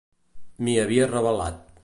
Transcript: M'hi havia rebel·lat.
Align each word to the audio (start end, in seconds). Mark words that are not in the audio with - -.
M'hi 0.63 0.73
havia 0.85 1.09
rebel·lat. 1.13 1.63